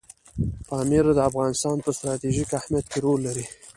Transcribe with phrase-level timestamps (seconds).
[0.67, 3.45] پامیر د افغانستان په ستراتیژیک اهمیت کې رول لري.